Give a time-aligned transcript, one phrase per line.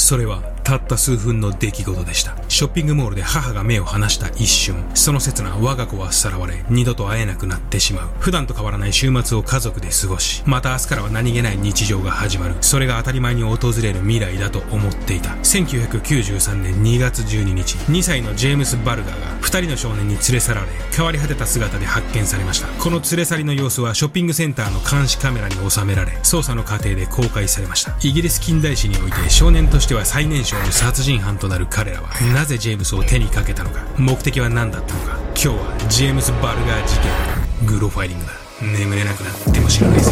[0.00, 2.36] それはたった数分の出来事でした。
[2.48, 4.76] ショッピングモールで母が目を離した一瞬。
[4.94, 8.08] その刹那我が子はさらわれ二度と会えなくなってしまう。
[8.20, 12.54] 普段と変わらない週末を家族で過ごしまた明日からは何気ない日常が始まる。
[12.60, 15.30] それが当たり前に訪れる未来だと思っていた。
[15.30, 22.68] 1993年2月12日2歳のジェームス・バルガーが2人の少年に連れ去られ変わり果てた姿で発見されました。
[22.68, 27.96] この連れ去りの様子はショッピングセンターの監視カメラに収められ捜査の過程で公開されました。
[28.02, 35.18] イギリス近代史において少年としては最年少の殺人犯となる彼らはなぜジェームスを手にかけたのか目的は何だったのか。
[35.42, 37.66] 今日はジェームス・バルガー事件。
[37.66, 38.32] グロファイリングだ。
[38.60, 40.10] 眠れなくなっても知らないぜ。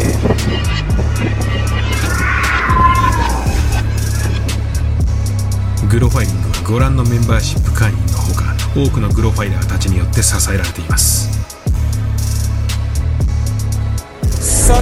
[5.89, 11.38] グロファイリングはご覧のメンバーシップ会員のほか多くのグロファイラーたちによって支えられています。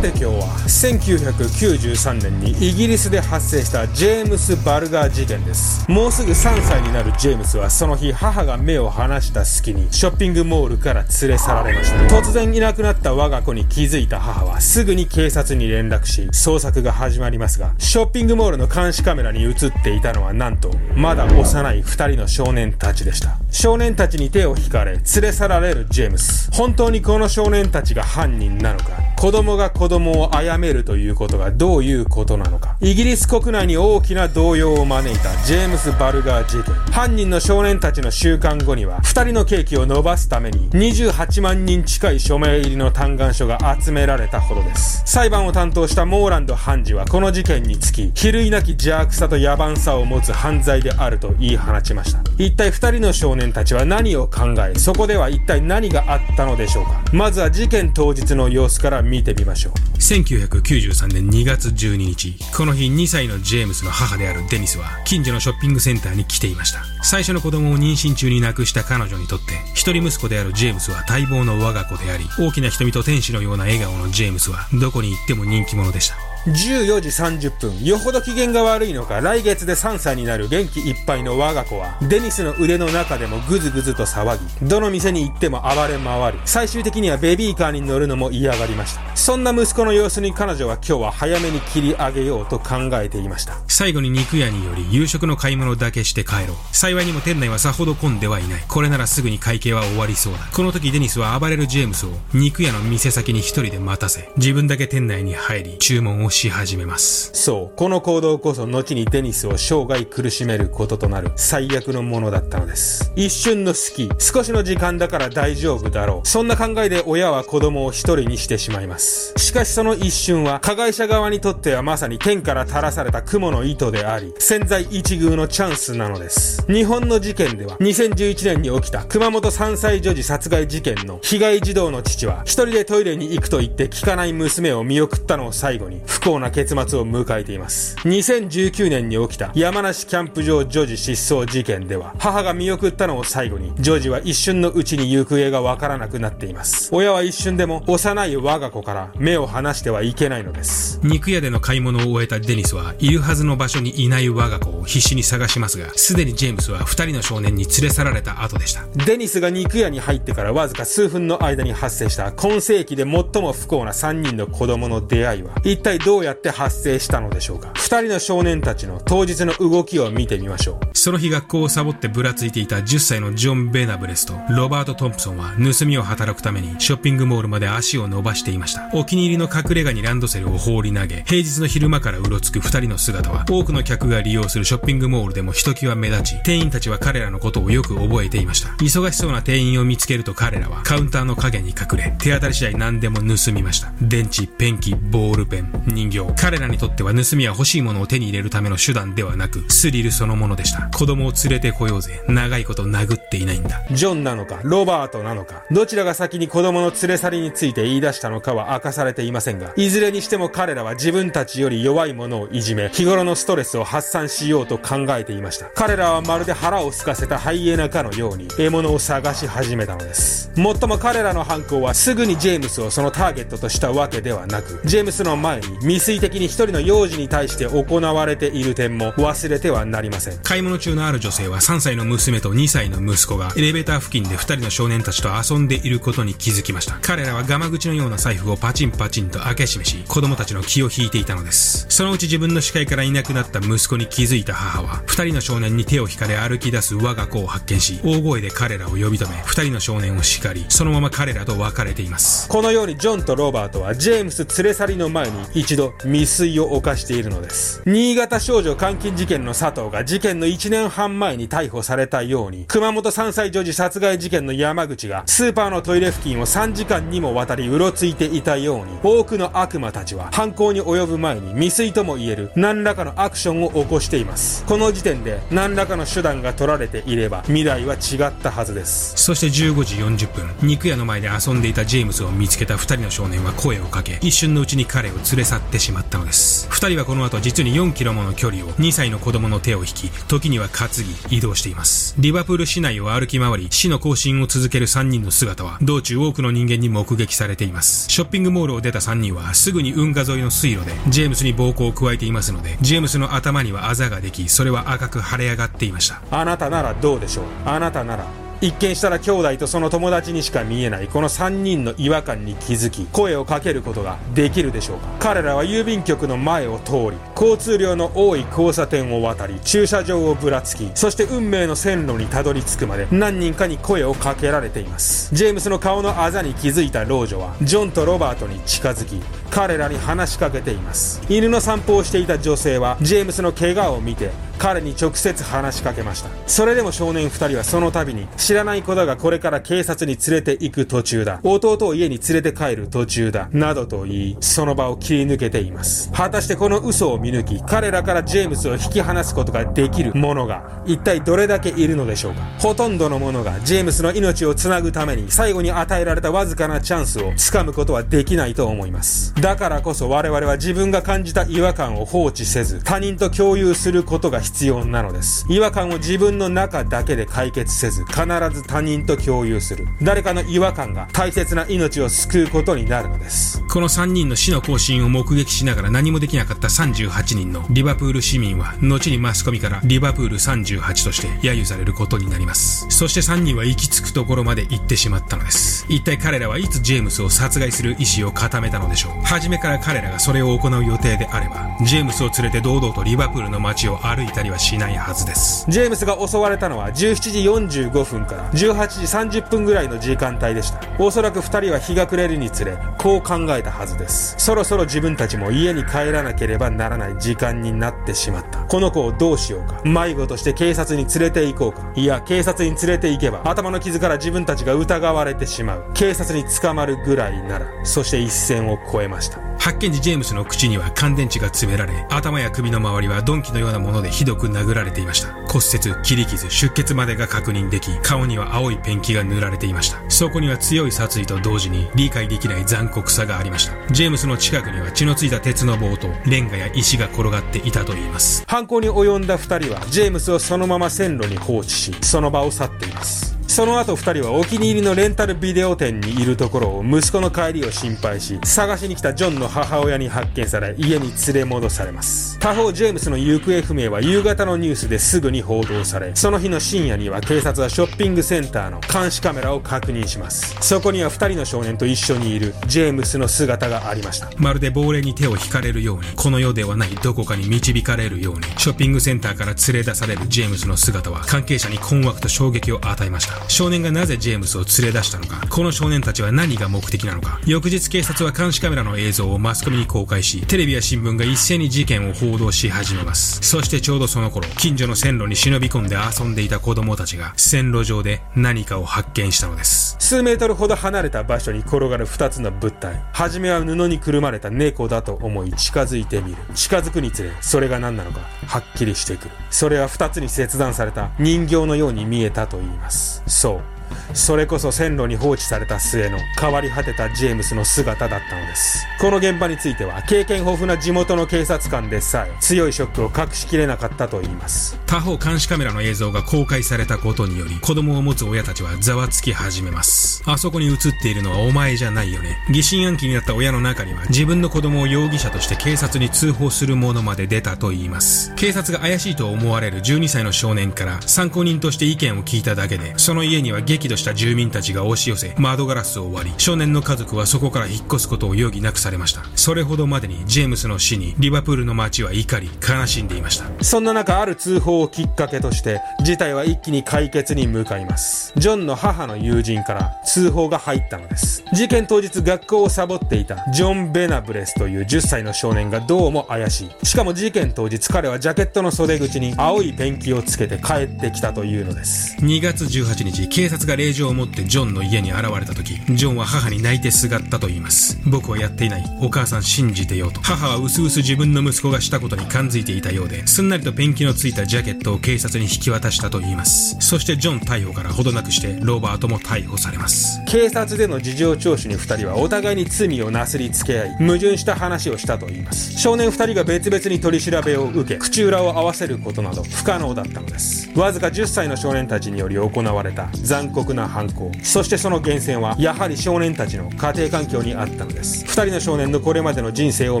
[0.04, 0.46] て今日は。
[0.66, 5.90] 1993年にイギリスで発生したジェームス・バルガー事件です。
[5.90, 12.16] もうすぐ3歳になるジェームスはその日母が目を離した隙にショッピングモールから連れ去られました。
[12.16, 23.43] 突然いなくなった我が子に気づいた母はすぐに警察に連絡し捜索が始まりますがショッピングモールの監視カメラに映っていたのはなんとまだ幼い2人の少年たちでした。
[23.54, 28.86] 少年たちに手を引かれ連れ去られるジェームス本当にこの少年たちが犯人なのか？
[29.16, 32.76] 子供が子供を殺めるということがどういうことなのか？
[32.80, 36.74] イギリス国内に大きな動揺を招いたジェームス・バルガー事件。
[36.92, 45.02] 犯人の少年たちの週間後には、二人のケーキを伸ばすために、28万人近い署名入りの嘆願書が集められたほどです。
[45.06, 52.20] 裁判を担当したモーランド判事はこの事件につき、比類なき邪悪さと野蛮さを持つ犯罪であると言い放ちました。
[52.36, 57.02] 一体二人の少年たちは何を考え、そこでは一体何があったのでしょうか。
[57.12, 59.72] まずは事件当日の様子から見てみましょう。
[59.98, 66.80] 1993年2月12日、この日2歳のジェームスの母であるデニスは、近所のショッピングセンターに来ていました。
[67.02, 76.33] 最初の子供を妊娠中に亡くした彼女にとって、一人息子であるジェームスは待望の我が子であり、大きな瞳と天使のような笑顔のジェームスは、どこに行っても人気者でした。
[76.46, 89.16] 14時30分、よほど機嫌が悪いのか、来月で3歳になる元気いっぱいの我が子は、デニスの腕の中でもぐずぐずと騒ぎ、どの店に行っても暴れ回り、最終的にはベビーカーに乗るのも嫌がりました。
[89.16, 93.56] そんな息子の様子に彼女は今日は早めに切り上げようと考えていました。
[93.66, 96.56] 最後に肉屋により夕食の買い物だけして帰ろう。
[96.72, 98.64] 幸いにも店内はさほど混んではいない。
[98.68, 100.40] これならすぐに会計は終わりそうだ。
[100.52, 107.30] この時デニスは暴れるジェームスを肉屋の店先に一人で待たせ、自分だけ店内に入り、注文をし始めます。
[107.32, 113.12] そう、この行動こそ後にデニスを生涯苦しめることとなる最悪のものだったのです。
[113.14, 116.28] 一瞬の隙、少しの時間だから大丈夫だろう。
[116.28, 119.32] そんな考えで親は子供を一人にしてしまいます。
[119.36, 126.64] しかしその一瞬は、加害者側にとってはまさに天から垂らされた雲の糸であり、潜在一遇のチャンスなのです。
[126.66, 137.96] 日本の事件では、2011年に起きた熊本3歳女児殺害事件の被害児童の父は、一人でトイレに行くと言って聞かない娘を見送ったのを最後に、幸な結末を迎えています。
[137.98, 146.88] 2019年に起きた山梨キャンプ場女児失踪事件では、母が見送ったのを最後に、女児は一瞬のうちに行方がわからなくなっています。
[146.94, 150.98] 親は一瞬でも幼い我が子から目を離してはいけないのです。
[151.02, 158.86] 肉屋での買い物を終えたデニスはいるはずの場所にいない我が子を必死に探しますが、すでにジェームスは二人の少年に連れ去られた後でした。
[159.04, 178.90] デニスが肉屋に入ってからわずか数分の間に発生した今世紀で最も不幸な3人の子供の出会いは一体どうどうやって発生したのでしょうか？2人の少年たちの当日の動きを見てみましょうその日学校をサボってぶらついていた10歳のジョン・ベナブレスとロバート・トンプソンは盗みを働くためにショッピングモールまで足を伸ばしていました。
[178.94, 188.68] お気に入りの隠れ家にランドセルを放り投げ、平日の昼間からうろつく二人の姿は多くの客が利用するショッピングモールでもひときわ目立ち、店員たちは彼らのことをよく覚えていました。
[188.74, 193.92] 忙しそうな店員を見つけると彼らはカウンターの影に隠れ、手当たり次第何でも盗みました。
[194.00, 196.34] 電池、ペンキ、ボールペン、人形。
[196.36, 200.88] 彼らにとっては盗みは欲しいものを手に入れるための手段ではなく、スリルそのものでした。
[200.88, 202.22] 子供を連れてこようぜ。
[202.28, 203.82] 長いこと殴っていないんだ。
[203.90, 215.66] ジョンなのか、ロバートなのか、どちらが先に子供の連れ去りについて言い出したのかは明かされていませんが、いずれにしても彼らは自分たちより弱いものをいじめ、日頃のストレスを発散しようと考えていました。
[215.74, 220.50] 彼らはまるで腹を空かせたハイエナかのように、獲物を探し始めたのです。
[220.56, 230.38] もっとも彼らの犯行はすぐにジェームスをそのターゲットとしたわけではなく、ジェームスの前に未遂的に一人の幼児に対して行われている点も忘れてはなりません。
[230.38, 236.98] 買い物中のある女性は3歳の娘と2歳の息息子がエレベーター付近で二人の少年たちと遊んでいることに気づきました。
[237.00, 241.86] 彼らはガマ口のような財布をパチンパチンと開け閉めし、子供たちの気を引いていたのです。
[241.88, 252.48] そのうち自分の視界からいなくなった息子に気づいた母は、二人の少年に手を引かれ歩き出す我が子を発見し、大声で彼らを呼び止め、二人の少年を叱り、そのまま彼らと別れています。
[252.48, 257.82] このようにジョンとロバートはジェームス連れ去りの前に一度未遂を犯しているのです。
[257.86, 274.64] 新潟少女監禁事件の佐藤が事件の1年半前に逮捕されたように、熊本元3歳女児殺害事件の山口がスーパーのトイレ付近を3時間にもわたりうろついていたように、多くの悪魔たちは犯行に及ぶ前に未遂とも言える何らかのアクションを起こしています。
[274.64, 279.14] この時点で何らかの手段が取られていれば未来は違ったはずです。
[279.16, 286.68] そして15時40分、肉屋の前で遊んでいたジェームスを見つけた2人の少年は声をかけ、一瞬のうちに彼を連れ去ってしまったのです。
[286.70, 290.88] 2人はこの後実に4キロもの距離を2歳の子供の手を引き、時には担
[291.28, 292.14] ぎ移動しています。
[292.18, 298.10] リバプール市内を歩き回り、死の行進を続ける3人の姿は、道中多くの人間に目撃されています。
[298.10, 306.22] ショッピングモールを出た3人は、すぐに運河沿いの水路で、ジェームスに暴行を加えていますので、ジェームスの頭にはあざができ、それは赤く腫れ上がっていました。
[306.30, 307.44] あなたならどうでしょう？
[307.64, 308.26] あなたなら
[308.64, 311.08] 一見したら兄弟とその友達にしか見えない。
[311.08, 315.08] この3人の違和感に気づき声をかけることができるでしょうか。
[315.18, 325.34] 彼らは郵便局の前を通り交通量の多い交差点を渡り駐車場をぶらつきそして運命の線路にたどり着くまで何人かに声をかけられています。
[325.34, 329.20] ジェームスの顔のあざに気づいた老女はジョンとロバートに近づき
[329.50, 331.20] 彼らに話しかけています。
[331.28, 336.30] 犬の散歩をしていた女性はジェームスの怪我を見て彼に直接話しかけました。
[336.46, 341.40] それでも少年2人はその度に知らない子だがこれから警察に連れて行く途中だ。
[341.42, 343.48] 弟を家に連れて帰る途中だ。
[343.52, 346.10] などと言いその場を切り抜けています。
[346.12, 352.42] 果たしてこの嘘を見抜き彼らからジェームスを引き離すことができる者が一体どれだけいるのでしょうか。
[352.58, 359.34] ほとんどの者がジェームスの命をつなぐために最後に与えられたわずかなチャンスをつかむことはできないと思います。
[359.40, 365.46] だからこそ我々は自分が感じた違和感を放置せず他人と共有することが必要なのです。
[365.48, 368.22] 違和感を自分の中だけで解決せず、必
[368.52, 369.88] ず他人と共有する。
[370.02, 373.62] 誰かの違和感が大切な命を救うことになるのです。
[373.68, 382.86] この3人の死の行進を目撃しながら何もできなかった38人のリバプール市民は、後にマスコミからリバプール38として揶揄されることになります。
[382.90, 385.86] そして3人は行き着くところまで行ってしまったのです。
[385.88, 389.24] 一体彼らはいつジェームスを殺害する意思を固めたのでしょう。
[389.24, 395.64] 初めから彼らがそれを行う予定であれば、ジェームスを連れて堂々とリバプールの街を歩いたりはししないはずです。
[395.68, 400.80] ジェームスが襲われたのは17時45分から18時30分ぐらいの時間帯でした。
[400.98, 404.34] おそらく2人は日が暮れるにつれこう考えたはずです。
[404.38, 408.64] そろそろ自分たちも家に帰らなければならない時間になってしまった。
[408.64, 409.80] この子をどうしようか。
[409.84, 411.92] 迷子として警察に連れて行こうか。
[411.94, 415.84] いや警察に連れて行けば頭の傷から自分たちが疑われてしまう。
[415.94, 419.38] 警察に捕まるぐらいならそして一線を越えました。
[419.58, 425.34] 発見時ジェームスの口には乾電池が詰められ頭や首の周りは鈍器のようなものでひどく殴られていました。
[425.46, 429.98] 骨折、切り傷、出血までが確認でき、顔には青いペンキが塗られていました。
[430.08, 433.74] そこには強い殺意と同時に理解できない残酷さがありました。
[433.92, 438.44] ジェームスの近くには血のついた鉄の棒とレンガや石が転がっていたといいます。
[438.46, 443.33] 犯行に及んだ2人はジェームスをそのまま線路に放置し、その場を去っています。
[443.54, 452.36] その後二人はお気に入りのレンタルビデオ店にいるところを息子の帰りを心配し、探しに来たジョンの母親に発見され、家に連れ戻されます。
[452.40, 460.56] 他方、ジェームスの行方不明は夕方のニュースですぐに報道され、その日の深夜には警察はショッピングセンターの監視カメラを確認します。
[460.60, 464.30] そこには二人の少年と一緒にいるジェームスの姿がありました。
[464.36, 473.43] まるで亡霊に手を引かれるように、この世ではないどこかに導かれるように、ショッピングセンターから連れ出されるジェームスの姿は関係者に困惑と衝撃を与えました。
[473.48, 483.40] 少年がなぜジェームスを連れ出したのか、この少年たちは何が目的なのか、翌日警察は監視カメラの映像をマスコミに公開し、テレビや新聞が一斉に事件を報道し始めます。
[483.42, 489.96] そしてちょうどその頃、近所の線路に忍び込んで遊んでいた子供たちが、線路上で何かを発見したのです。
[489.98, 493.02] 数メートルほど離れた場所に転がる二つの物体。
[493.12, 496.36] はじめは布にくるまれた猫だと思い近づいてみる。
[496.54, 499.30] 近づくにつれ、それが何なのか、はっきりしてくる。
[499.50, 503.22] それは二つに切断された人形のように見えたと言います。
[503.34, 503.73] そう。
[504.12, 508.86] それこそ線路に放置された末の変わり果てたジェームスの姿だったのです。
[509.00, 514.78] この現場については経験豊富な地元の警察官でさえ強いショックを隠しきれなかったと言います。
[514.86, 520.22] 他方監視カメラの映像が公開されたことにより子供を持つ親たちはざわつき始めます。
[520.26, 522.38] あそこに映っているのはお前じゃないよね。
[522.50, 528.34] 疑心暗鬼になった親の中には自分の子供を容疑者として警察に通報する者まで出たと言います。
[528.36, 568.00] 警察が怪しいと思われる12歳の少年から参考人として意見を聞いただけでその家には激怒した住民たちが押し寄せ窓ガラスを割り少年の家族はそこから引っ越すことを余儀なくされましたそれほどまでにジェームスの死にリバプールの街は怒り悲しんでいましたそんな中ある通報をきっかけとして事態は一気に解決に向かいますジョンの母の友人から通報が入ったのです事件当日学校をサボっていたジョン・ベナブレスという10歳の少年がどうも怪しいしかも事件当日彼はジャケットの袖口に青いペンキをつけて帰ってきたというのです2月18日警察がが令状を持ってジョンの家に現れた時ジョンは母に泣いてすがったと言います。
[568.06, 568.84] 僕はやっていない。
[569.00, 570.20] お母さん信じてよと。
[570.20, 576.76] 母は薄々自分の息子がしたことに感づいていたようですんなりとペンキのついたジャケットを警察に引き渡したと言います。
[576.80, 580.22] そしてジョン逮捕からほどなくしてロバートも逮捕されます。
[580.26, 585.72] 警察での事情聴取に2人はお互いに罪をなすりつけ合い矛盾した話をしたと言います。
[585.78, 590.70] 少年2人が別々に取り調べを受け口裏を合わせることなど不可能だったのです。
[590.78, 594.30] わずか10歳の少年たちにより行われた残酷な犯行。
[594.42, 598.24] そしてその源泉はやはり少年たちの家庭環境にあったのです。
[598.26, 600.00] 2人の少年のこれまでの人生を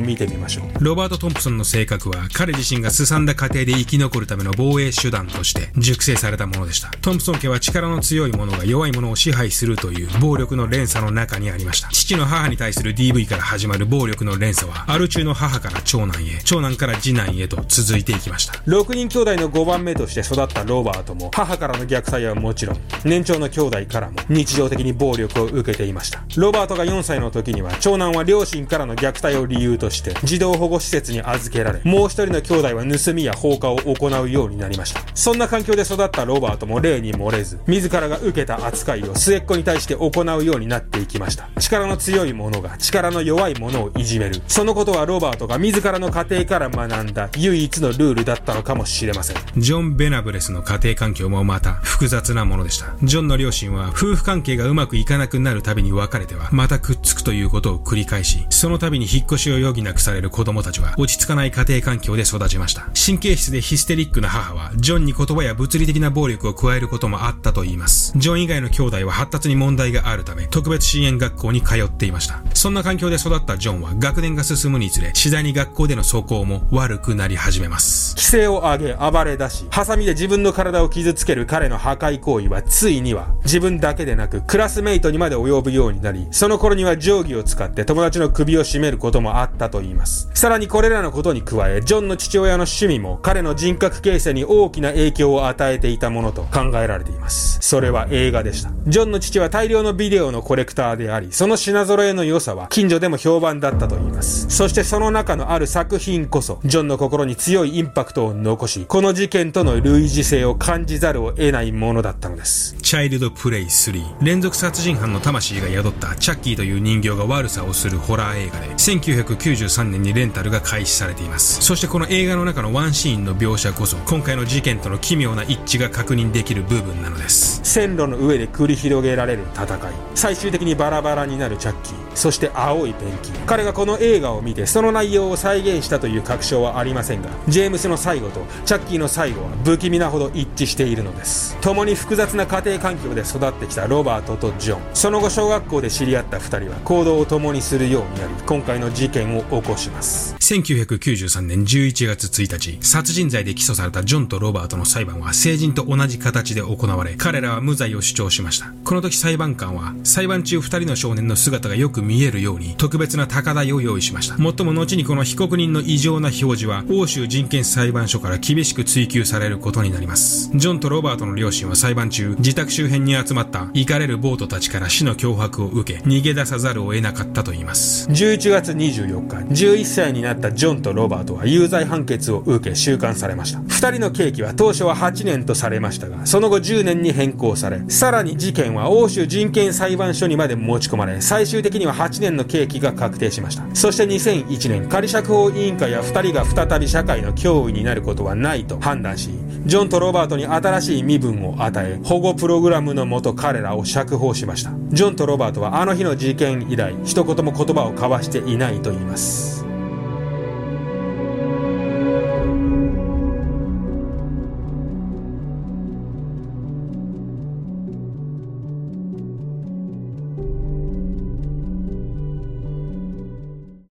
[0.00, 0.84] 見てみましょう。
[0.84, 6.90] ロバート・トンプソンの性格は彼自身がすさんだ家庭で生き残るための防衛手段として熟成されたものでした。
[7.00, 11.88] トンプソン家は力の強い者が弱い者を支配するという暴力の連鎖の中にありました。
[11.88, 18.54] 父の母に対する DV から始まる暴力の連鎖はアル中の母から長男へ長男から次男へと続いていきました。
[18.66, 26.24] 6人兄弟の5番目として育ったロバートも母からの虐待はもちろん年長のの兄弟からも日常的に暴力を受けていました。
[26.36, 35.02] ロバートが4歳の時には長男は両親からの虐待を理由として児童保護施設に預けられもう一人の兄弟は盗みや放火を行うようになりました。
[35.14, 41.48] そんな環境で育ったロバートも例に漏れず自らが受けた扱いを末っ子に対して行うようになっていきました。
[41.60, 44.40] 力の強い者が力の弱い者をいじめる。
[44.48, 49.36] そのことはロバートが自らの家庭から学んだ唯一のルールだったのかもしれません。
[49.56, 52.94] ジョン・ベナブレスの家庭環境もまた複雑なものでした。
[53.02, 62.88] ジョンの両親は夫婦関係がうまくいかなくなるたびに別れてはまたくっつくということを繰り返しその度に引っ越しを余儀なくされる子供たちは落ち着かない家庭環境で育ちました。
[62.94, 68.12] 神経質でヒステリックな母はジョンに言葉や物理的な暴力を加えることもあったと言います。
[68.16, 72.40] ジョン以外の兄弟は発達に問題があるため特別支援学校に通っていました。
[72.54, 78.14] そんな環境で育ったジョンは学年が進むにつれ次第に学校での走行も悪くなり始めます。
[78.16, 90.30] 規制を上げ暴れ出しハサミで自分の体を傷つける彼の破壊行為はついには自分だけでなくクラスメイトにまで及ぶようになりその頃には定規を使って友達の首を絞めることもあったと言います。
[90.34, 97.58] さらにこれらのことに加えジョンの父親の趣味も彼の人格形成に大きな影響を与えていたものと考えられています。
[97.60, 98.70] それは映画でした。
[98.86, 104.48] ジョンの父は大量のビデオのコレクターでありその品揃えの良さは近所でも評判だったと言います。
[104.50, 112.76] そしてその中のある作品こそジョンの心に強いインパクトを残しこの事件との類似性を感じざるを得ないものだったのです。
[112.82, 121.62] チャイルドプレイ3連続殺人犯の魂が宿ったチャッキーという人形が悪さをするホラー映画で1993年にレンタルが開始されています。
[121.62, 127.60] そしてこの映画の中のワンシーンの描写こそ今回の事件との奇妙な一致が確認できる部分なのです。
[127.62, 129.78] 線路の上で繰り広げられる戦い。
[130.16, 132.16] 最終的にバラバラになるチャッキー。
[132.16, 133.30] そして青いペンキ。
[133.46, 141.56] 彼がこの映画を見てその内容を再現したという確証はありませんがジェームスの最後とチャッキーの最後は不気味なほど一致しているのです。
[141.60, 144.80] 共に複雑な家庭環境で育ってきたロバートとジョン。
[144.94, 150.36] その後小学校で知り合った2人は行動を共にするようになり今回の事件を起こします。
[150.38, 158.72] 1993年11月1日殺人罪で起訴されたジョンとロバートの裁判は成人と同じ形で行われ彼らは無罪を主張しました。
[158.84, 164.36] この時裁判官は裁判中2人の少年の姿がよく見えるように特別な高台を用意しました。
[164.36, 170.50] もっとも後にこの被告人の異常な表示は欧州人権裁判所から厳しく追及されることになります。
[170.54, 178.08] ジョンとロバートの両親は裁判中自宅周辺に集まった怒かれるボートたちから死の脅迫を受け逃げ出さざるを得なかったと言います。
[178.10, 183.60] 11月24日11歳になったジョンとロバートは有罪判決を受け収監されました。
[183.60, 193.64] 2人の刑期は当初は8年とされましたがその後10年に変更されさらに事件は欧州人権裁判所にまで持ち込まれ最終的には8年の刑期が確定しました。
[193.74, 199.30] そして2001年仮釈放委員会や2人が再び社会の脅威になることはないと判断し
[199.66, 204.72] ジョンとロバートに新しい身分を与え、保護プログラムムのもと彼らを釈放しました。
[204.90, 209.63] ジョンとロバートはあの日の事件以来、一言も言葉を交わしていないと言います。